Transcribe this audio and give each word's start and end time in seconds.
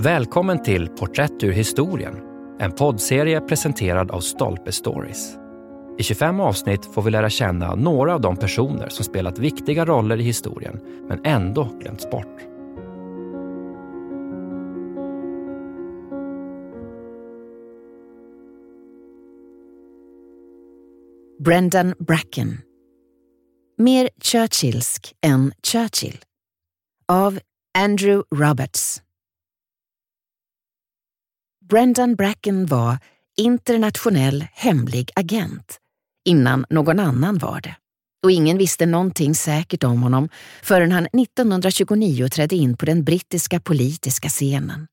Välkommen 0.00 0.62
till 0.62 0.88
Porträtt 0.88 1.42
ur 1.42 1.52
historien, 1.52 2.14
en 2.58 2.72
poddserie 2.72 3.40
presenterad 3.40 4.10
av 4.10 4.20
Stolpe 4.20 4.72
Stories. 4.72 5.36
I 5.98 6.02
25 6.02 6.40
avsnitt 6.40 6.84
får 6.84 7.02
vi 7.02 7.10
lära 7.10 7.30
känna 7.30 7.74
några 7.74 8.14
av 8.14 8.20
de 8.20 8.36
personer 8.36 8.88
som 8.88 9.04
spelat 9.04 9.38
viktiga 9.38 9.84
roller 9.84 10.20
i 10.20 10.22
historien, 10.22 10.80
men 11.08 11.24
ändå 11.24 11.64
glömts 11.80 12.10
bort. 12.10 12.38
Brendan 21.44 21.94
Bracken. 21.98 22.58
Mer 23.78 24.10
Churchillsk 24.24 25.14
än 25.26 25.52
Churchill. 25.62 26.16
Av 27.08 27.38
Andrew 27.78 28.22
Roberts. 28.34 29.02
Brendan 31.68 32.14
Bracken 32.14 32.66
var 32.66 32.98
internationell 33.36 34.46
hemlig 34.52 35.10
agent 35.14 35.78
innan 36.24 36.64
någon 36.70 37.00
annan 37.00 37.38
var 37.38 37.60
det. 37.60 37.76
Och 38.22 38.30
ingen 38.30 38.58
visste 38.58 38.86
någonting 38.86 39.34
säkert 39.34 39.84
om 39.84 40.02
honom 40.02 40.28
förrän 40.62 40.92
han 40.92 41.06
1929 41.06 42.28
trädde 42.28 42.56
in 42.56 42.76
på 42.76 42.86
den 42.86 43.04
brittiska 43.04 43.60
politiska 43.60 44.28
scenen. 44.28 44.86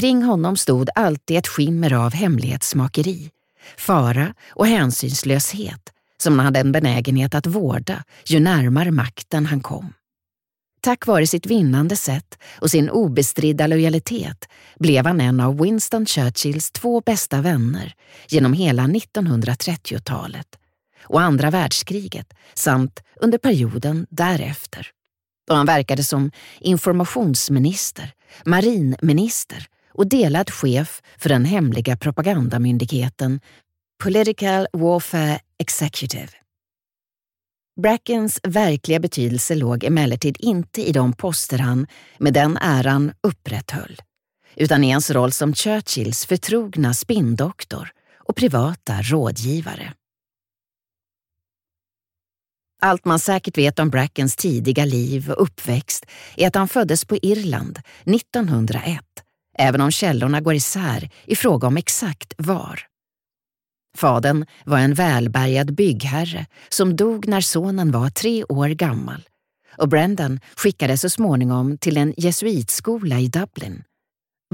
Kring 0.00 0.22
honom 0.22 0.56
stod 0.56 0.88
alltid 0.94 1.36
ett 1.36 1.48
skimmer 1.48 1.92
av 1.92 2.14
hemlighetsmakeri, 2.14 3.30
fara 3.76 4.34
och 4.50 4.66
hänsynslöshet 4.66 5.92
som 6.22 6.38
han 6.38 6.46
hade 6.46 6.60
en 6.60 6.72
benägenhet 6.72 7.34
att 7.34 7.46
vårda 7.46 8.04
ju 8.26 8.40
närmare 8.40 8.90
makten 8.90 9.46
han 9.46 9.60
kom. 9.60 9.92
Tack 10.86 11.06
vare 11.06 11.26
sitt 11.26 11.46
vinnande 11.46 11.96
sätt 11.96 12.38
och 12.60 12.70
sin 12.70 12.90
obestridda 12.90 13.66
lojalitet 13.66 14.48
blev 14.78 15.06
han 15.06 15.20
en 15.20 15.40
av 15.40 15.60
Winston 15.60 16.06
Churchills 16.06 16.70
två 16.70 17.00
bästa 17.00 17.40
vänner 17.40 17.94
genom 18.28 18.52
hela 18.52 18.82
1930-talet 18.82 20.46
och 21.02 21.20
andra 21.20 21.50
världskriget 21.50 22.34
samt 22.54 23.02
under 23.20 23.38
perioden 23.38 24.06
därefter. 24.10 24.90
Då 25.48 25.54
han 25.54 25.66
verkade 25.66 26.04
som 26.04 26.30
informationsminister, 26.60 28.12
marinminister 28.44 29.66
och 29.92 30.06
delad 30.06 30.50
chef 30.50 31.02
för 31.18 31.28
den 31.28 31.44
hemliga 31.44 31.96
propagandamyndigheten 31.96 33.40
Political 34.02 34.66
Warfare 34.72 35.40
Executive. 35.58 36.45
Brackens 37.82 38.40
verkliga 38.42 39.00
betydelse 39.00 39.54
låg 39.54 39.84
emellertid 39.84 40.36
inte 40.40 40.88
i 40.88 40.92
de 40.92 41.12
poster 41.12 41.58
han, 41.58 41.86
med 42.18 42.32
den 42.32 42.56
äran, 42.56 43.12
upprätthöll, 43.20 43.96
utan 44.54 44.84
i 44.84 44.92
hans 44.92 45.10
roll 45.10 45.32
som 45.32 45.54
Churchills 45.54 46.26
förtrogna 46.26 46.94
spinndoktor 46.94 47.90
och 48.14 48.36
privata 48.36 49.02
rådgivare. 49.02 49.92
Allt 52.82 53.04
man 53.04 53.18
säkert 53.18 53.58
vet 53.58 53.78
om 53.78 53.90
Brackens 53.90 54.36
tidiga 54.36 54.84
liv 54.84 55.30
och 55.30 55.42
uppväxt 55.42 56.06
är 56.36 56.46
att 56.46 56.54
han 56.54 56.68
föddes 56.68 57.04
på 57.04 57.16
Irland 57.16 57.78
1901, 58.04 59.00
även 59.58 59.80
om 59.80 59.90
källorna 59.90 60.40
går 60.40 60.54
isär 60.54 61.10
i 61.24 61.36
fråga 61.36 61.68
om 61.68 61.76
exakt 61.76 62.34
var. 62.38 62.95
Fadern 63.96 64.46
var 64.64 64.78
en 64.78 64.94
välbärgad 64.94 65.74
byggherre 65.74 66.46
som 66.68 66.96
dog 66.96 67.28
när 67.28 67.40
sonen 67.40 67.90
var 67.90 68.10
tre 68.10 68.44
år 68.44 68.68
gammal 68.68 69.28
och 69.78 69.88
Brendan 69.88 70.40
skickades 70.56 71.00
så 71.00 71.10
småningom 71.10 71.78
till 71.78 71.96
en 71.96 72.14
jesuitskola 72.16 73.20
i 73.20 73.28
Dublin 73.28 73.82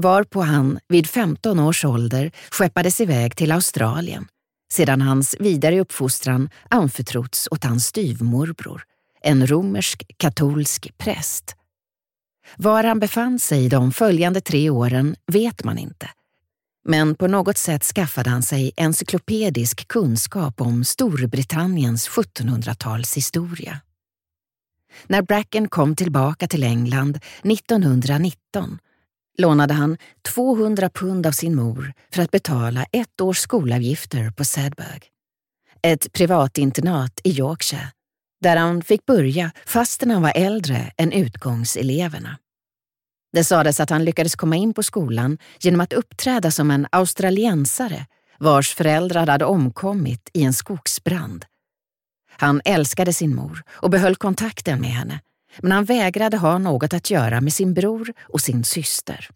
varpå 0.01 0.41
han 0.41 0.79
vid 0.87 1.07
15 1.07 1.59
års 1.59 1.85
ålder 1.85 2.31
skeppades 2.51 3.01
iväg 3.01 3.35
till 3.35 3.51
Australien 3.51 4.27
sedan 4.73 5.01
hans 5.01 5.35
vidare 5.39 5.79
uppfostran 5.79 6.49
anförtrotts 6.69 7.47
åt 7.51 7.63
hans 7.63 7.85
styvmorbror, 7.85 8.83
en 9.21 9.47
romersk 9.47 10.03
katolsk 10.17 10.97
präst. 10.97 11.55
Var 12.57 12.83
han 12.83 12.99
befann 12.99 13.39
sig 13.39 13.69
de 13.69 13.91
följande 13.91 14.41
tre 14.41 14.69
åren 14.69 15.15
vet 15.31 15.63
man 15.63 15.77
inte 15.77 16.09
men 16.83 17.15
på 17.15 17.27
något 17.27 17.57
sätt 17.57 17.83
skaffade 17.83 18.29
han 18.29 18.43
sig 18.43 18.71
encyklopedisk 18.77 19.87
kunskap 19.87 20.61
om 20.61 20.83
Storbritanniens 20.83 22.09
1700-talshistoria. 22.09 23.77
När 25.07 25.21
Bracken 25.21 25.67
kom 25.69 25.95
tillbaka 25.95 26.47
till 26.47 26.63
England 26.63 27.19
1919 27.43 28.79
lånade 29.37 29.73
han 29.73 29.97
200 30.35 30.89
pund 30.89 31.27
av 31.27 31.31
sin 31.31 31.55
mor 31.55 31.93
för 32.13 32.23
att 32.23 32.31
betala 32.31 32.85
ett 32.91 33.21
års 33.21 33.37
skolavgifter 33.37 34.31
på 34.31 34.43
Sedberg. 34.45 35.01
Ett 35.81 36.13
privatinternat 36.13 37.21
i 37.23 37.29
Yorkshire, 37.29 37.91
där 38.41 38.57
han 38.57 38.83
fick 38.83 39.05
börja 39.05 39.51
fastän 39.65 40.11
han 40.11 40.21
var 40.21 40.33
äldre 40.35 40.91
än 40.97 41.11
utgångseleverna. 41.11 42.37
Det 43.33 43.43
sades 43.43 43.79
att 43.79 43.89
han 43.89 44.05
lyckades 44.05 44.35
komma 44.35 44.55
in 44.55 44.73
på 44.73 44.83
skolan 44.83 45.37
genom 45.59 45.81
att 45.81 45.93
uppträda 45.93 46.51
som 46.51 46.71
en 46.71 46.87
australiensare 46.91 48.05
vars 48.39 48.73
föräldrar 48.75 49.27
hade 49.27 49.45
omkommit 49.45 50.29
i 50.33 50.43
en 50.43 50.53
skogsbrand. 50.53 51.45
Han 52.37 52.61
älskade 52.65 53.13
sin 53.13 53.35
mor 53.35 53.63
och 53.69 53.89
behöll 53.89 54.15
kontakten 54.15 54.81
med 54.81 54.89
henne, 54.89 55.19
men 55.61 55.71
han 55.71 55.85
vägrade 55.85 56.37
ha 56.37 56.57
något 56.57 56.93
att 56.93 57.09
göra 57.09 57.41
med 57.41 57.53
sin 57.53 57.73
bror 57.73 58.13
och 58.21 58.41
sin 58.41 58.63
syster. 58.63 59.29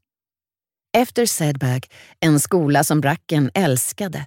Efter 0.97 1.25
Sedberg, 1.25 1.81
en 2.19 2.39
skola 2.39 2.83
som 2.83 3.01
Bracken 3.01 3.51
älskade 3.53 4.25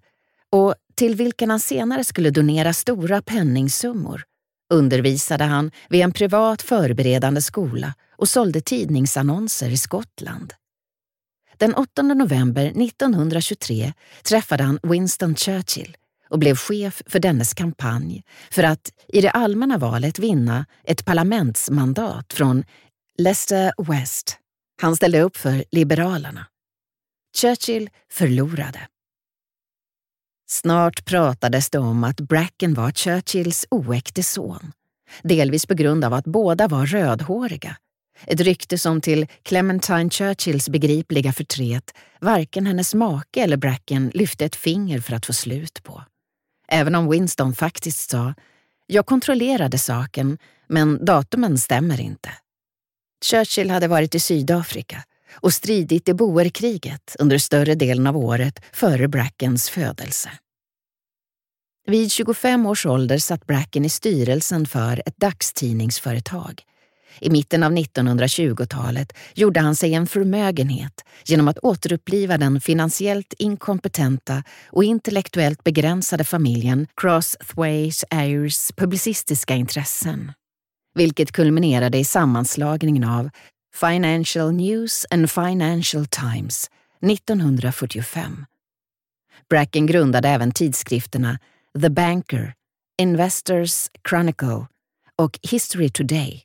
och 0.50 0.74
till 0.94 1.14
vilken 1.14 1.50
han 1.50 1.60
senare 1.60 2.04
skulle 2.04 2.30
donera 2.30 2.72
stora 2.72 3.22
penningsummor, 3.22 4.24
undervisade 4.70 5.44
han 5.44 5.70
vid 5.88 6.00
en 6.00 6.12
privat 6.12 6.62
förberedande 6.62 7.42
skola 7.42 7.94
och 8.16 8.28
sålde 8.28 8.60
tidningsannonser 8.60 9.70
i 9.70 9.76
Skottland. 9.76 10.52
Den 11.56 11.74
8 11.74 12.02
november 12.02 12.66
1923 12.66 13.92
träffade 14.22 14.62
han 14.62 14.78
Winston 14.82 15.36
Churchill 15.36 15.96
och 16.28 16.38
blev 16.38 16.56
chef 16.56 17.02
för 17.06 17.18
dennes 17.18 17.54
kampanj 17.54 18.22
för 18.50 18.62
att 18.62 18.92
i 19.08 19.20
det 19.20 19.30
allmänna 19.30 19.78
valet 19.78 20.18
vinna 20.18 20.66
ett 20.84 21.04
parlamentsmandat 21.04 22.32
från 22.32 22.64
Leicester 23.18 23.72
West. 23.78 24.36
Han 24.82 24.96
ställde 24.96 25.20
upp 25.20 25.36
för 25.36 25.64
Liberalerna. 25.70 26.46
Churchill 27.36 27.90
förlorade. 28.12 28.80
Snart 30.52 31.04
pratades 31.04 31.70
det 31.70 31.78
om 31.78 32.04
att 32.04 32.20
Bracken 32.20 32.74
var 32.74 32.90
Churchills 32.90 33.66
oäkte 33.70 34.22
son. 34.22 34.72
Delvis 35.22 35.66
på 35.66 35.74
grund 35.74 36.04
av 36.04 36.14
att 36.14 36.24
båda 36.24 36.68
var 36.68 36.86
rödhåriga. 36.86 37.76
Ett 38.26 38.40
rykte 38.40 38.78
som 38.78 39.00
till 39.00 39.26
Clementine 39.42 40.10
Churchills 40.10 40.68
begripliga 40.68 41.32
förtret 41.32 41.94
varken 42.20 42.66
hennes 42.66 42.94
make 42.94 43.40
eller 43.40 43.56
Bracken 43.56 44.10
lyfte 44.14 44.44
ett 44.44 44.56
finger 44.56 45.00
för 45.00 45.14
att 45.14 45.26
få 45.26 45.32
slut 45.32 45.82
på. 45.82 46.04
Även 46.68 46.94
om 46.94 47.10
Winston 47.10 47.54
faktiskt 47.54 48.10
sa 48.10 48.34
“Jag 48.86 49.06
kontrollerade 49.06 49.78
saken, 49.78 50.38
men 50.68 51.04
datumen 51.04 51.58
stämmer 51.58 52.00
inte”. 52.00 52.30
Churchill 53.24 53.70
hade 53.70 53.88
varit 53.88 54.14
i 54.14 54.20
Sydafrika 54.20 55.04
och 55.32 55.52
stridit 55.52 56.08
i 56.08 56.14
boerkriget 56.14 57.16
under 57.18 57.38
större 57.38 57.74
delen 57.74 58.06
av 58.06 58.16
året 58.16 58.60
före 58.72 59.08
Brackens 59.08 59.70
födelse. 59.70 60.30
Vid 61.86 62.12
25 62.12 62.66
års 62.66 62.86
ålder 62.86 63.18
satt 63.18 63.46
Bracken 63.46 63.84
i 63.84 63.88
styrelsen 63.88 64.66
för 64.66 65.02
ett 65.06 65.16
dagstidningsföretag. 65.16 66.62
I 67.20 67.30
mitten 67.30 67.62
av 67.62 67.72
1920-talet 67.72 69.12
gjorde 69.34 69.60
han 69.60 69.76
sig 69.76 69.94
en 69.94 70.06
förmögenhet 70.06 71.04
genom 71.24 71.48
att 71.48 71.58
återuppliva 71.58 72.38
den 72.38 72.60
finansiellt 72.60 73.34
inkompetenta 73.38 74.42
och 74.70 74.84
intellektuellt 74.84 75.64
begränsade 75.64 76.24
familjen 76.24 76.86
Crossthwaite 76.96 78.06
Ayers 78.10 78.72
publicistiska 78.76 79.54
intressen. 79.54 80.32
Vilket 80.94 81.32
kulminerade 81.32 81.98
i 81.98 82.04
sammanslagningen 82.04 83.04
av 83.04 83.30
Financial 83.74 84.52
News 84.52 85.06
and 85.10 85.30
Financial 85.30 86.06
Times 86.06 86.70
1945. 87.02 88.46
Bracken 89.50 89.86
grundade 89.86 90.28
även 90.28 90.52
tidskrifterna 90.52 91.38
The 91.80 91.90
Banker, 91.90 92.54
Investors 93.02 93.88
Chronicle 94.08 94.66
och 95.18 95.38
History 95.42 95.90
Today 95.90 96.42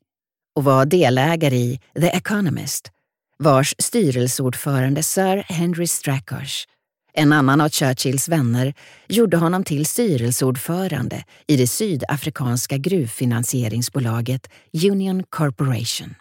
och 0.55 0.63
var 0.63 0.85
delägare 0.85 1.55
i 1.55 1.79
The 1.95 2.07
Economist, 2.07 2.91
vars 3.37 3.75
styrelseordförande 3.79 5.03
Sir 5.03 5.43
Henry 5.47 5.87
Strakosch, 5.87 6.67
en 7.13 7.33
annan 7.33 7.61
av 7.61 7.69
Churchills 7.69 8.29
vänner, 8.29 8.73
gjorde 9.07 9.37
honom 9.37 9.63
till 9.63 9.85
styrelseordförande 9.85 11.23
i 11.47 11.57
det 11.57 11.67
sydafrikanska 11.67 12.77
gruvfinansieringsbolaget 12.77 14.49
Union 14.91 15.23
Corporation. 15.29 16.15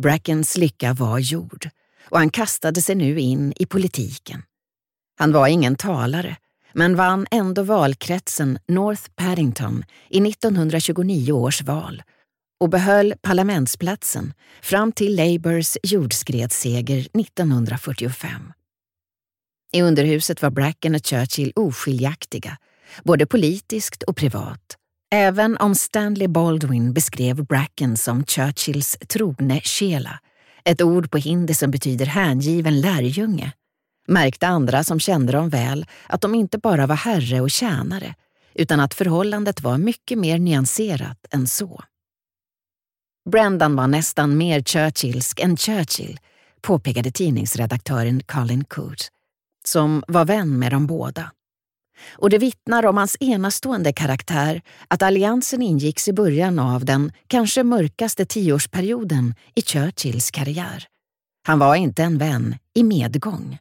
Brackens 0.00 0.56
lycka 0.56 0.92
var 0.92 1.18
gjord 1.18 1.68
och 2.10 2.18
han 2.18 2.30
kastade 2.30 2.82
sig 2.82 2.94
nu 2.94 3.20
in 3.20 3.52
i 3.56 3.66
politiken. 3.66 4.42
Han 5.18 5.32
var 5.32 5.48
ingen 5.48 5.76
talare, 5.76 6.36
men 6.72 6.96
vann 6.96 7.26
ändå 7.30 7.62
valkretsen 7.62 8.58
North 8.68 9.02
Paddington 9.16 9.84
i 10.08 10.28
1929 10.28 11.32
års 11.32 11.62
val 11.62 12.02
och 12.60 12.68
behöll 12.68 13.14
parlamentsplatsen 13.22 14.32
fram 14.62 14.92
till 14.92 15.16
Labours 15.16 15.76
jordskredsseger 15.82 16.98
1945. 16.98 18.52
I 19.72 19.82
underhuset 19.82 20.42
var 20.42 20.50
Bracken 20.50 20.94
och 20.94 21.06
Churchill 21.06 21.52
oskiljaktiga, 21.56 22.56
både 23.04 23.26
politiskt 23.26 24.02
och 24.02 24.16
privat. 24.16 24.76
Även 25.12 25.56
om 25.56 25.74
Stanley 25.74 26.28
Baldwin 26.28 26.92
beskrev 26.92 27.44
Bracken 27.44 27.96
som 27.96 28.24
Churchills 28.24 28.98
trogne 29.08 29.60
Shela, 29.64 30.20
ett 30.64 30.82
ord 30.82 31.10
på 31.10 31.18
hindi 31.18 31.54
som 31.54 31.70
betyder 31.70 32.06
hängiven 32.06 32.80
lärjunge, 32.80 33.52
märkte 34.08 34.46
andra 34.46 34.84
som 34.84 35.00
kände 35.00 35.32
dem 35.32 35.48
väl 35.48 35.86
att 36.06 36.20
de 36.20 36.34
inte 36.34 36.58
bara 36.58 36.86
var 36.86 36.96
herre 36.96 37.40
och 37.40 37.50
tjänare, 37.50 38.14
utan 38.54 38.80
att 38.80 38.94
förhållandet 38.94 39.60
var 39.60 39.78
mycket 39.78 40.18
mer 40.18 40.38
nyanserat 40.38 41.26
än 41.30 41.46
så. 41.46 41.84
Brendan 43.30 43.76
var 43.76 43.86
nästan 43.86 44.36
mer 44.36 44.62
Churchillsk 44.62 45.40
än 45.40 45.56
Churchill, 45.56 46.18
påpekade 46.60 47.10
tidningsredaktören 47.10 48.22
Colin 48.22 48.64
Coote, 48.64 49.04
som 49.64 50.02
var 50.08 50.24
vän 50.24 50.58
med 50.58 50.72
dem 50.72 50.86
båda. 50.86 51.30
Och 52.12 52.30
det 52.30 52.38
vittnar 52.38 52.86
om 52.86 52.96
hans 52.96 53.16
enastående 53.20 53.92
karaktär 53.92 54.62
att 54.88 55.02
alliansen 55.02 55.62
ingicks 55.62 56.08
i 56.08 56.12
början 56.12 56.58
av 56.58 56.84
den 56.84 57.12
kanske 57.26 57.64
mörkaste 57.64 58.26
tioårsperioden 58.26 59.34
i 59.54 59.62
Churchills 59.62 60.30
karriär. 60.30 60.86
Han 61.46 61.58
var 61.58 61.74
inte 61.74 62.02
en 62.02 62.18
vän 62.18 62.56
i 62.74 62.82
medgång. 62.82 63.58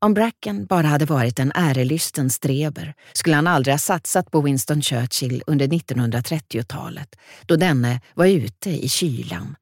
Om 0.00 0.14
Bracken 0.14 0.66
bara 0.66 0.86
hade 0.86 1.04
varit 1.04 1.38
en 1.38 1.52
ärelysten 1.54 2.30
streber 2.30 2.94
skulle 3.12 3.36
han 3.36 3.46
aldrig 3.46 3.74
ha 3.74 3.78
satsat 3.78 4.30
på 4.30 4.40
Winston 4.40 4.82
Churchill 4.82 5.42
under 5.46 5.66
1930-talet, 5.66 7.16
då 7.46 7.56
denne 7.56 8.00
var 8.14 8.26
ute 8.26 8.70
i 8.70 8.88
kylan. 8.88 9.56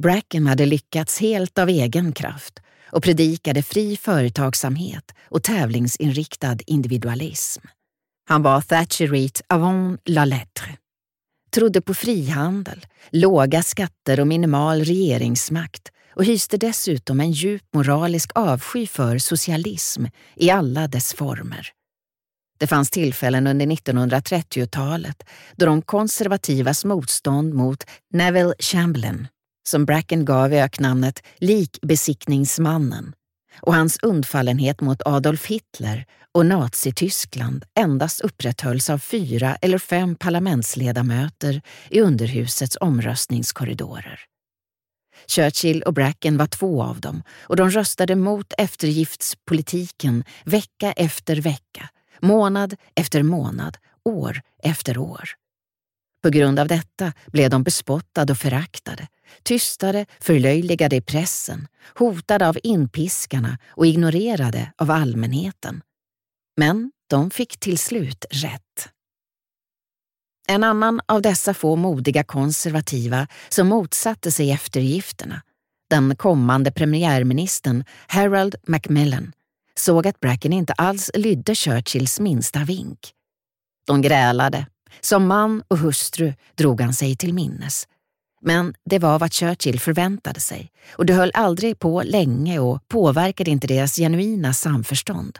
Bracken 0.00 0.46
hade 0.46 0.66
lyckats 0.66 1.20
helt 1.20 1.58
av 1.58 1.68
egen 1.68 2.12
kraft 2.12 2.60
och 2.92 3.02
predikade 3.02 3.62
fri 3.62 3.96
företagsamhet 3.96 5.12
och 5.24 5.42
tävlingsinriktad 5.42 6.56
individualism. 6.66 7.62
Han 8.28 8.42
var 8.42 8.60
Thatcherite 8.60 9.42
avant 9.46 10.00
la 10.04 10.24
lettre. 10.24 10.76
Trodde 11.50 11.80
på 11.80 11.94
frihandel, 11.94 12.86
låga 13.10 13.62
skatter 13.62 14.20
och 14.20 14.26
minimal 14.26 14.84
regeringsmakt 14.84 15.88
och 16.14 16.24
hyste 16.24 16.56
dessutom 16.56 17.20
en 17.20 17.32
djup 17.32 17.62
moralisk 17.74 18.30
avsky 18.34 18.86
för 18.86 19.18
socialism 19.18 20.04
i 20.36 20.50
alla 20.50 20.88
dess 20.88 21.14
former. 21.14 21.68
Det 22.58 22.66
fanns 22.66 22.90
tillfällen 22.90 23.46
under 23.46 23.66
1930-talet 23.66 25.22
då 25.56 25.66
de 25.66 25.82
konservativas 25.82 26.84
motstånd 26.84 27.54
mot 27.54 27.84
Neville 28.12 28.54
Chamberlain, 28.58 29.28
som 29.66 29.84
Bracken 29.84 30.24
gav 30.24 30.52
öknamnet 30.52 31.22
likbesiktningsmannen, 31.36 33.14
och 33.60 33.74
hans 33.74 33.98
undfallenhet 34.02 34.80
mot 34.80 35.02
Adolf 35.04 35.46
Hitler 35.46 36.06
och 36.32 36.46
Nazityskland 36.46 37.64
endast 37.78 38.20
upprätthölls 38.20 38.90
av 38.90 38.98
fyra 38.98 39.56
eller 39.56 39.78
fem 39.78 40.14
parlamentsledamöter 40.14 41.62
i 41.90 42.00
underhusets 42.00 42.78
omröstningskorridorer. 42.80 44.20
Churchill 45.26 45.82
och 45.82 45.94
Bracken 45.94 46.36
var 46.36 46.46
två 46.46 46.82
av 46.82 47.00
dem 47.00 47.22
och 47.40 47.56
de 47.56 47.70
röstade 47.70 48.16
mot 48.16 48.52
eftergiftspolitiken 48.58 50.24
vecka 50.44 50.92
efter 50.92 51.36
vecka, 51.36 51.88
månad 52.20 52.76
efter 52.94 53.22
månad, 53.22 53.76
år 54.04 54.40
efter 54.62 54.98
år. 54.98 55.30
På 56.22 56.30
grund 56.30 56.58
av 56.58 56.68
detta 56.68 57.12
blev 57.26 57.50
de 57.50 57.62
bespottade 57.62 58.32
och 58.32 58.38
föraktade, 58.38 59.06
tystade, 59.42 60.06
förlöjligade 60.20 60.96
i 60.96 61.00
pressen, 61.00 61.68
hotade 61.94 62.48
av 62.48 62.58
inpiskarna 62.62 63.58
och 63.68 63.86
ignorerade 63.86 64.72
av 64.76 64.90
allmänheten. 64.90 65.82
Men 66.56 66.92
de 67.10 67.30
fick 67.30 67.60
till 67.60 67.78
slut 67.78 68.24
rätt. 68.30 68.88
En 70.48 70.64
annan 70.64 71.00
av 71.06 71.22
dessa 71.22 71.54
få 71.54 71.76
modiga 71.76 72.24
konservativa 72.24 73.26
som 73.48 73.68
motsatte 73.68 74.30
sig 74.30 74.50
eftergifterna, 74.50 75.42
den 75.90 76.16
kommande 76.16 76.72
premiärministern 76.72 77.84
Harold 78.06 78.54
Macmillan, 78.66 79.32
såg 79.74 80.06
att 80.06 80.20
Bracken 80.20 80.52
inte 80.52 80.72
alls 80.72 81.10
lydde 81.14 81.54
Churchills 81.54 82.20
minsta 82.20 82.64
vink. 82.64 83.12
De 83.86 84.02
grälade. 84.02 84.66
Som 85.00 85.26
man 85.26 85.62
och 85.68 85.78
hustru 85.78 86.34
drog 86.54 86.80
han 86.80 86.94
sig 86.94 87.16
till 87.16 87.34
minnes. 87.34 87.88
Men 88.42 88.74
det 88.84 88.98
var 88.98 89.18
vad 89.18 89.32
Churchill 89.32 89.80
förväntade 89.80 90.40
sig 90.40 90.72
och 90.90 91.06
det 91.06 91.14
höll 91.14 91.30
aldrig 91.34 91.78
på 91.78 92.02
länge 92.02 92.58
och 92.58 92.88
påverkade 92.88 93.50
inte 93.50 93.66
deras 93.66 93.96
genuina 93.96 94.52
samförstånd. 94.52 95.38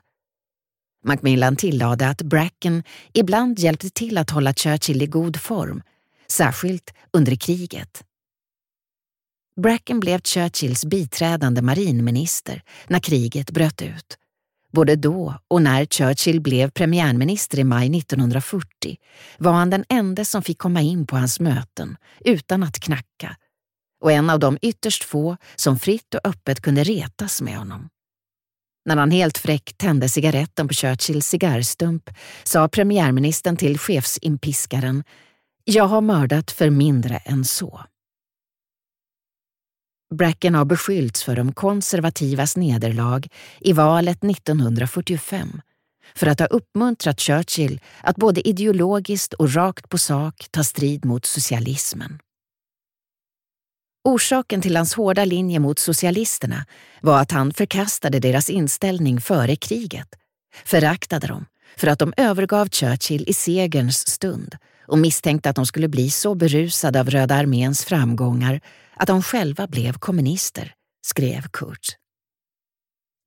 Macmillan 1.04 1.56
tillade 1.56 2.08
att 2.08 2.22
Bracken 2.22 2.82
ibland 3.12 3.58
hjälpte 3.58 3.90
till 3.90 4.18
att 4.18 4.30
hålla 4.30 4.54
Churchill 4.54 5.02
i 5.02 5.06
god 5.06 5.40
form, 5.40 5.82
särskilt 6.28 6.94
under 7.12 7.36
kriget. 7.36 8.04
Bracken 9.56 10.00
blev 10.00 10.20
Churchills 10.20 10.84
biträdande 10.84 11.62
marinminister 11.62 12.62
när 12.86 12.98
kriget 13.00 13.50
bröt 13.50 13.82
ut. 13.82 14.18
Både 14.72 14.96
då 14.96 15.34
och 15.48 15.62
när 15.62 15.84
Churchill 15.84 16.40
blev 16.40 16.70
premiärminister 16.70 17.58
i 17.58 17.64
maj 17.64 17.98
1940 17.98 18.96
var 19.38 19.52
han 19.52 19.70
den 19.70 19.84
enda 19.88 20.24
som 20.24 20.42
fick 20.42 20.58
komma 20.58 20.80
in 20.80 21.06
på 21.06 21.16
hans 21.16 21.40
möten 21.40 21.96
utan 22.24 22.62
att 22.62 22.80
knacka 22.80 23.36
och 24.00 24.12
en 24.12 24.30
av 24.30 24.38
de 24.38 24.58
ytterst 24.62 25.04
få 25.04 25.36
som 25.56 25.78
fritt 25.78 26.14
och 26.14 26.20
öppet 26.24 26.60
kunde 26.60 26.84
retas 26.84 27.42
med 27.42 27.58
honom. 27.58 27.88
När 28.84 28.96
han 28.96 29.10
helt 29.10 29.38
fräckt 29.38 29.78
tände 29.78 30.08
cigaretten 30.08 30.68
på 30.68 30.74
Churchills 30.74 31.26
cigarrstump 31.26 32.10
sa 32.44 32.68
premiärministern 32.68 33.56
till 33.56 33.78
chefsimpiskaren 33.78 35.04
“Jag 35.64 35.84
har 35.84 36.00
mördat 36.00 36.50
för 36.50 36.70
mindre 36.70 37.16
än 37.16 37.44
så”. 37.44 37.80
Bracken 40.12 40.54
har 40.54 40.64
beskyllts 40.64 41.22
för 41.22 41.36
de 41.36 41.52
konservativas 41.52 42.56
nederlag 42.56 43.28
i 43.60 43.72
valet 43.72 44.24
1945 44.24 45.60
för 46.14 46.26
att 46.26 46.40
ha 46.40 46.46
uppmuntrat 46.46 47.20
Churchill 47.20 47.80
att 48.02 48.16
både 48.16 48.48
ideologiskt 48.48 49.34
och 49.34 49.54
rakt 49.54 49.88
på 49.88 49.98
sak 49.98 50.46
ta 50.50 50.64
strid 50.64 51.04
mot 51.04 51.24
socialismen. 51.24 52.18
Orsaken 54.04 54.60
till 54.60 54.76
hans 54.76 54.94
hårda 54.94 55.24
linje 55.24 55.58
mot 55.58 55.78
socialisterna 55.78 56.66
var 57.00 57.20
att 57.20 57.30
han 57.30 57.52
förkastade 57.52 58.18
deras 58.18 58.50
inställning 58.50 59.20
före 59.20 59.56
kriget, 59.56 60.08
föraktade 60.64 61.26
dem 61.26 61.46
för 61.76 61.88
att 61.88 61.98
de 61.98 62.14
övergav 62.16 62.68
Churchill 62.68 63.24
i 63.28 63.32
segerns 63.32 64.08
stund 64.08 64.56
och 64.86 64.98
misstänkte 64.98 65.50
att 65.50 65.56
de 65.56 65.66
skulle 65.66 65.88
bli 65.88 66.10
så 66.10 66.34
berusade 66.34 67.00
av 67.00 67.10
Röda 67.10 67.34
arméns 67.34 67.84
framgångar 67.84 68.60
att 69.02 69.06
de 69.06 69.22
själva 69.22 69.66
blev 69.66 69.92
kommunister, 69.92 70.74
skrev 71.06 71.42
Kurt. 71.52 71.96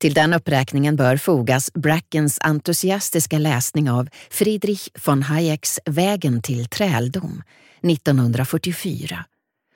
Till 0.01 0.13
den 0.13 0.33
uppräkningen 0.33 0.95
bör 0.95 1.17
fogas 1.17 1.73
Brackens 1.73 2.37
entusiastiska 2.41 3.37
läsning 3.37 3.89
av 3.89 4.09
Friedrich 4.29 4.87
von 5.05 5.23
Hayeks 5.23 5.79
Vägen 5.85 6.41
till 6.41 6.65
träldom 6.65 7.43
1944 7.83 9.25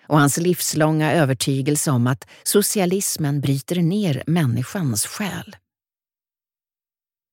och 0.08 0.20
hans 0.20 0.38
livslånga 0.38 1.14
övertygelse 1.14 1.92
om 1.92 2.08
att 2.08 2.28
socialismen 2.44 3.42
bryter 3.42 3.76
ner 3.76 4.24
människans 4.28 5.06
själ. 5.06 5.56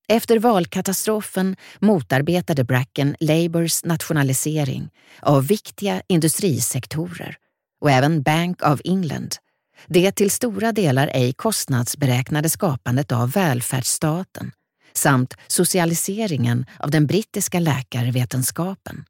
Efter 0.08 0.38
valkatastrofen 0.38 1.56
motarbetade 1.78 2.64
Bracken 2.64 3.16
Labours 3.20 3.85
nationalisering 3.85 4.90
av 5.23 5.46
viktiga 5.46 6.02
industrisektorer 6.08 7.38
och 7.80 7.90
även 7.90 8.23
Bank 8.23 8.62
of 8.62 8.80
England, 8.85 9.37
det 9.87 10.12
till 10.12 10.30
stora 10.30 10.73
delar 10.73 11.11
ej 11.14 11.33
kostnadsberäknade 11.33 12.49
skapandet 12.49 13.12
av 13.12 13.30
välfärdsstaten 13.30 14.52
samt 14.92 15.35
socialiseringen 15.47 16.66
av 16.78 16.90
den 16.90 17.06
brittiska 17.06 17.61
läkarvetenskapen. 17.61 19.04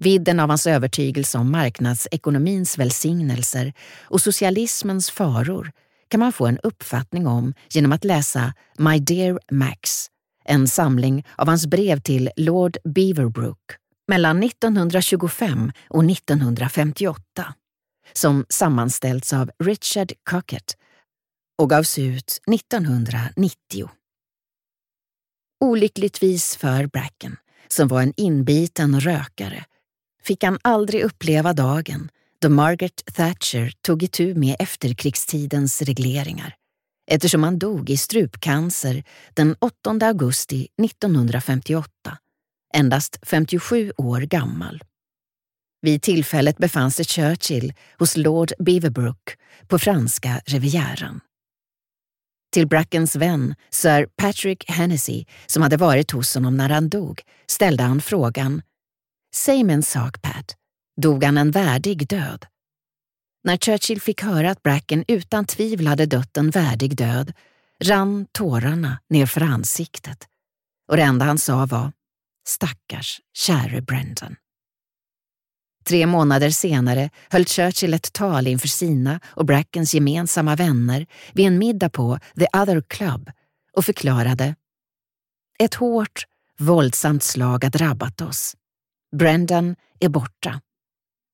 Vidden 0.00 0.40
av 0.40 0.48
hans 0.48 0.66
övertygelse 0.66 1.38
om 1.38 1.52
marknadsekonomins 1.52 2.78
välsignelser 2.78 3.72
och 4.00 4.20
socialismens 4.20 5.10
faror 5.10 5.72
kan 6.08 6.20
man 6.20 6.32
få 6.32 6.46
en 6.46 6.58
uppfattning 6.58 7.26
om 7.26 7.54
genom 7.70 7.92
att 7.92 8.04
läsa 8.04 8.54
My 8.78 8.98
Dear 8.98 9.40
Max, 9.50 10.06
en 10.44 10.68
samling 10.68 11.26
av 11.36 11.48
hans 11.48 11.66
brev 11.66 12.00
till 12.00 12.30
Lord 12.36 12.76
Beaverbrook 12.84 13.58
mellan 14.08 14.42
1925 14.42 15.72
och 15.88 16.04
1958 16.04 17.54
som 18.12 18.46
sammanställts 18.48 19.32
av 19.32 19.50
Richard 19.64 20.12
Cockett 20.30 20.76
och 21.58 21.70
gavs 21.70 21.98
ut 21.98 22.38
1990. 22.54 23.90
Olyckligtvis 25.60 26.56
för 26.56 26.86
Bracken, 26.86 27.36
som 27.68 27.88
var 27.88 28.02
en 28.02 28.12
inbiten 28.16 29.00
rökare, 29.00 29.64
fick 30.22 30.44
han 30.44 30.58
aldrig 30.62 31.02
uppleva 31.02 31.52
dagen 31.52 32.08
då 32.40 32.48
Margaret 32.48 33.02
Thatcher 33.14 33.72
tog 33.80 34.02
itu 34.02 34.34
med 34.34 34.56
efterkrigstidens 34.58 35.82
regleringar 35.82 36.58
eftersom 37.08 37.42
han 37.42 37.58
dog 37.58 37.90
i 37.90 37.96
strupcancer 37.96 39.04
den 39.34 39.56
8 39.58 40.06
augusti 40.06 40.68
1958, 40.82 41.90
endast 42.74 43.18
57 43.22 43.92
år 43.96 44.20
gammal. 44.20 44.82
Vid 45.80 46.02
tillfället 46.02 46.58
befann 46.58 46.90
sig 46.90 47.04
Churchill 47.04 47.72
hos 47.98 48.16
Lord 48.16 48.52
Beaverbrook 48.58 49.36
på 49.68 49.78
franska 49.78 50.40
rivieran. 50.46 51.20
Till 52.52 52.66
Brackens 52.66 53.16
vän, 53.16 53.54
Sir 53.70 54.08
Patrick 54.16 54.70
Hennessy, 54.70 55.24
som 55.46 55.62
hade 55.62 55.76
varit 55.76 56.10
hos 56.10 56.34
honom 56.34 56.56
när 56.56 56.68
han 56.68 56.88
dog, 56.88 57.22
ställde 57.46 57.82
han 57.82 58.00
frågan 58.00 58.62
Säg 59.34 59.64
mig 59.64 59.74
en 59.74 59.82
sak, 59.82 60.22
Pat. 60.22 60.56
Dog 61.00 61.24
han 61.24 61.38
en 61.38 61.50
värdig 61.50 62.08
död? 62.08 62.46
När 63.44 63.56
Churchill 63.56 64.00
fick 64.00 64.22
höra 64.22 64.50
att 64.50 64.62
Bracken 64.62 65.04
utan 65.08 65.44
tvivel 65.44 65.86
hade 65.86 66.06
dött 66.06 66.36
en 66.36 66.50
värdig 66.50 66.96
död 66.96 67.32
rann 67.84 68.26
tårarna 68.32 68.98
nerför 69.08 69.40
ansiktet 69.40 70.28
och 70.88 70.96
det 70.96 71.02
enda 71.02 71.24
han 71.24 71.38
sa 71.38 71.66
var 71.66 71.92
Stackars 72.48 73.20
käre 73.34 73.80
Brendan. 73.80 74.36
Tre 75.88 76.06
månader 76.06 76.50
senare 76.50 77.10
höll 77.30 77.44
Churchill 77.44 77.94
ett 77.94 78.12
tal 78.12 78.46
inför 78.46 78.68
sina 78.68 79.20
och 79.26 79.44
Brackens 79.44 79.94
gemensamma 79.94 80.56
vänner 80.56 81.06
vid 81.32 81.46
en 81.46 81.58
middag 81.58 81.88
på 81.88 82.18
The 82.38 82.46
Other 82.58 82.82
Club 82.88 83.30
och 83.72 83.84
förklarade 83.84 84.54
Ett 85.58 85.74
hårt, 85.74 86.26
våldsamt 86.58 87.22
slag 87.22 87.64
har 87.64 87.70
drabbat 87.70 88.20
oss. 88.20 88.56
Brendan 89.16 89.76
är 90.00 90.08
borta. 90.08 90.60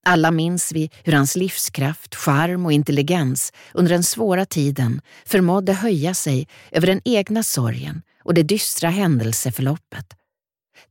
Alla 0.06 0.30
minns 0.30 0.72
vi 0.72 0.90
hur 1.04 1.12
hans 1.12 1.36
livskraft, 1.36 2.14
charm 2.14 2.66
och 2.66 2.72
intelligens 2.72 3.52
under 3.72 3.92
den 3.92 4.02
svåra 4.02 4.46
tiden 4.46 5.00
förmådde 5.24 5.72
höja 5.72 6.14
sig 6.14 6.48
över 6.70 6.86
den 6.86 7.00
egna 7.04 7.42
sorgen 7.42 8.02
och 8.24 8.34
det 8.34 8.42
dystra 8.42 8.90
händelseförloppet. 8.90 10.06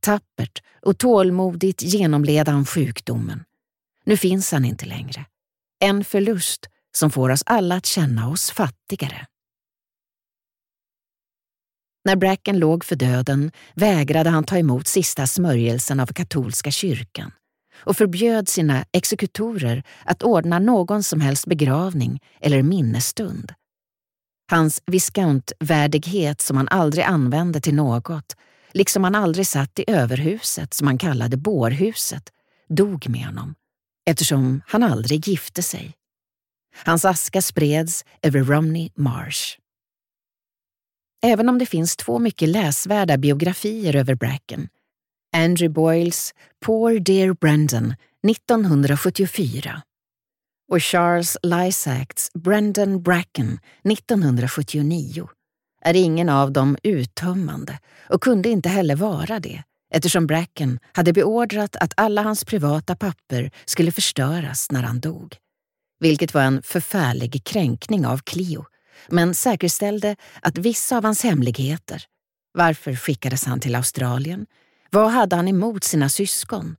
Tappert 0.00 0.62
och 0.82 0.98
tålmodigt 0.98 1.82
genomled 1.82 2.48
han 2.48 2.66
sjukdomen. 2.66 3.44
Nu 4.06 4.16
finns 4.16 4.52
han 4.52 4.64
inte 4.64 4.86
längre. 4.86 5.26
En 5.80 6.04
förlust 6.04 6.66
som 6.96 7.10
får 7.10 7.30
oss 7.30 7.42
alla 7.46 7.74
att 7.74 7.86
känna 7.86 8.28
oss 8.28 8.50
fattigare. 8.50 9.26
När 12.04 12.16
Bracken 12.16 12.58
låg 12.58 12.84
för 12.84 12.96
döden 12.96 13.50
vägrade 13.74 14.30
han 14.30 14.44
ta 14.44 14.58
emot 14.58 14.86
sista 14.86 15.26
smörjelsen 15.26 16.00
av 16.00 16.06
katolska 16.06 16.70
kyrkan 16.70 17.32
och 17.76 17.96
förbjöd 17.96 18.48
sina 18.48 18.84
exekutorer 18.92 19.82
att 20.04 20.22
ordna 20.22 20.58
någon 20.58 21.02
som 21.02 21.20
helst 21.20 21.46
begravning 21.46 22.20
eller 22.40 22.62
minnesstund. 22.62 23.52
Hans 24.50 24.82
viskantvärdighet 24.86 26.40
som 26.40 26.56
han 26.56 26.68
aldrig 26.68 27.04
använde 27.04 27.60
till 27.60 27.74
något, 27.74 28.36
liksom 28.72 29.04
han 29.04 29.14
aldrig 29.14 29.46
satt 29.46 29.78
i 29.78 29.84
överhuset 29.86 30.74
som 30.74 30.86
han 30.86 30.98
kallade 30.98 31.36
bårhuset, 31.36 32.30
dog 32.68 33.08
med 33.08 33.26
honom 33.26 33.54
eftersom 34.06 34.62
han 34.66 34.82
aldrig 34.82 35.28
gifte 35.28 35.62
sig. 35.62 35.94
Hans 36.84 37.04
aska 37.04 37.42
spreds 37.42 38.04
över 38.22 38.44
Romney 38.44 38.90
Marsh. 38.94 39.58
Även 41.22 41.48
om 41.48 41.58
det 41.58 41.66
finns 41.66 41.96
två 41.96 42.18
mycket 42.18 42.48
läsvärda 42.48 43.16
biografier 43.16 43.96
över 43.96 44.14
Bracken, 44.14 44.68
Andrew 45.36 45.68
Boyles 45.68 46.34
Poor 46.64 46.98
Dear 46.98 47.32
Brendan 47.34 47.94
1974 48.30 49.82
och 50.70 50.82
Charles 50.82 51.36
Lysacks 51.42 52.32
Brendan 52.34 53.02
Bracken 53.02 53.58
1979 53.92 55.28
är 55.82 55.96
ingen 55.96 56.28
av 56.28 56.52
dem 56.52 56.76
uttömmande 56.82 57.78
och 58.08 58.22
kunde 58.22 58.48
inte 58.48 58.68
heller 58.68 58.96
vara 58.96 59.40
det 59.40 59.62
eftersom 59.94 60.26
Bracken 60.26 60.78
hade 60.92 61.12
beordrat 61.12 61.76
att 61.76 61.92
alla 61.96 62.22
hans 62.22 62.44
privata 62.44 62.96
papper 62.96 63.50
skulle 63.64 63.92
förstöras 63.92 64.70
när 64.70 64.82
han 64.82 65.00
dog. 65.00 65.36
Vilket 66.00 66.34
var 66.34 66.42
en 66.42 66.62
förfärlig 66.62 67.44
kränkning 67.44 68.06
av 68.06 68.18
Clio, 68.18 68.64
men 69.08 69.34
säkerställde 69.34 70.16
att 70.42 70.58
vissa 70.58 70.96
av 70.96 71.04
hans 71.04 71.22
hemligheter, 71.22 72.04
varför 72.52 72.96
skickades 72.96 73.44
han 73.44 73.60
till 73.60 73.74
Australien, 73.74 74.46
vad 74.90 75.10
hade 75.10 75.36
han 75.36 75.48
emot 75.48 75.84
sina 75.84 76.08
syskon? 76.08 76.76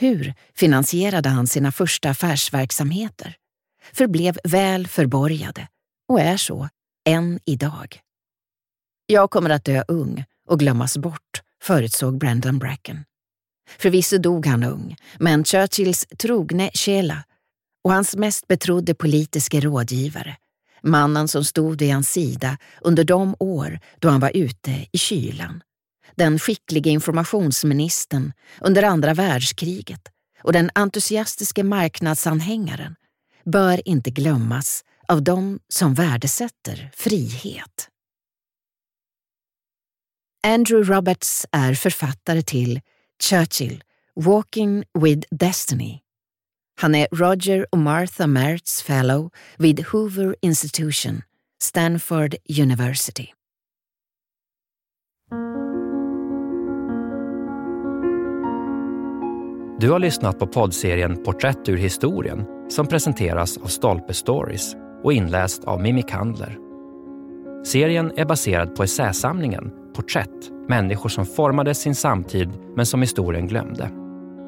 Hur 0.00 0.34
finansierade 0.54 1.28
han 1.28 1.46
sina 1.46 1.72
första 1.72 2.10
affärsverksamheter? 2.10 3.36
Förblev 3.92 4.38
väl 4.44 4.86
förborgade 4.86 5.68
och 6.08 6.20
är 6.20 6.36
så 6.36 6.68
än 7.06 7.40
idag. 7.44 8.00
Jag 9.06 9.30
kommer 9.30 9.50
att 9.50 9.64
dö 9.64 9.84
ung 9.88 10.24
och 10.48 10.58
glömmas 10.58 10.98
bort, 10.98 11.42
förutsåg 11.62 12.18
Brandon 12.18 12.58
Bracken. 12.58 13.04
Förvisso 13.78 14.18
dog 14.18 14.46
han 14.46 14.64
ung, 14.64 14.96
men 15.18 15.44
Churchills 15.44 16.06
trogne 16.18 16.70
Sheila 16.74 17.24
och 17.84 17.92
hans 17.92 18.16
mest 18.16 18.48
betrodde 18.48 18.94
politiske 18.94 19.60
rådgivare, 19.60 20.36
mannen 20.82 21.28
som 21.28 21.44
stod 21.44 21.80
vid 21.80 21.92
hans 21.92 22.10
sida 22.10 22.58
under 22.80 23.04
de 23.04 23.36
år 23.38 23.80
då 23.98 24.08
han 24.08 24.20
var 24.20 24.32
ute 24.34 24.86
i 24.92 24.98
kylan, 24.98 25.62
den 26.16 26.38
skicklige 26.38 26.90
informationsministern 26.90 28.32
under 28.60 28.82
andra 28.82 29.14
världskriget 29.14 30.08
och 30.42 30.52
den 30.52 30.70
entusiastiske 30.74 31.62
marknadsanhängaren 31.64 32.94
bör 33.44 33.88
inte 33.88 34.10
glömmas 34.10 34.84
av 35.08 35.22
de 35.22 35.58
som 35.68 35.94
värdesätter 35.94 36.90
frihet. 36.94 37.88
Andrew 40.48 40.94
Roberts 40.94 41.46
är 41.52 41.74
författare 41.74 42.42
till 42.42 42.80
Churchill, 43.22 43.82
Walking 44.14 44.84
with 44.98 45.28
Destiny. 45.30 45.98
Han 46.80 46.94
är 46.94 47.08
Roger 47.12 47.66
och 47.72 47.78
Martha 47.78 48.26
Mertz 48.26 48.82
Fellow 48.82 49.30
vid 49.58 49.86
Hoover 49.86 50.36
Institution, 50.42 51.22
Stanford 51.62 52.34
University. 52.60 53.26
Du 59.80 59.90
har 59.90 59.98
lyssnat 59.98 60.38
på 60.38 60.46
poddserien 60.46 61.22
Porträtt 61.24 61.68
ur 61.68 61.76
historien 61.76 62.44
som 62.68 62.86
presenteras 62.86 63.58
av 63.58 63.66
Stolpe 63.66 64.14
Stories 64.14 64.74
och 65.04 65.12
inläst 65.12 65.64
av 65.64 65.80
Mimmi 65.80 66.02
Kandler. 66.02 66.58
Serien 67.64 68.12
är 68.16 68.24
baserad 68.24 68.74
på 68.76 68.82
essäsamlingen 68.82 69.87
Porträtt, 69.98 70.50
människor 70.68 71.08
som 71.08 71.26
formade 71.26 71.74
sin 71.74 71.94
samtid 71.94 72.48
men 72.76 72.86
som 72.86 73.00
historien 73.00 73.46
glömde. 73.46 73.90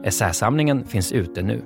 Essäsamlingen 0.05 0.85
finns 0.85 1.13
ute 1.13 1.43
nu. 1.43 1.63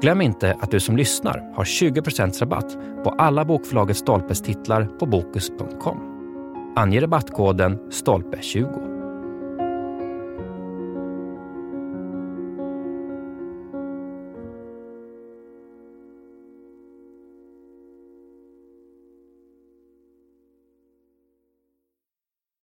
Glöm 0.00 0.20
inte 0.20 0.56
att 0.60 0.70
du 0.70 0.80
som 0.80 0.96
lyssnar 0.96 1.52
har 1.54 1.64
20% 1.64 2.40
rabatt 2.40 2.78
på 3.04 3.10
alla 3.10 3.44
bokförlaget 3.44 3.96
Stolpes 3.96 4.42
titlar 4.42 4.84
på 4.84 5.06
Bokus.com. 5.06 5.98
Ange 6.76 7.00
rabattkoden 7.00 7.78
STOLPE20. 7.90 8.91